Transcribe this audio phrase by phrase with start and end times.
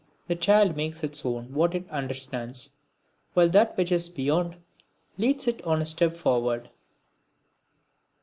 [0.27, 2.71] The child makes its own what it understands,
[3.35, 4.55] while that which is beyond
[5.19, 6.71] leads it on a step forward.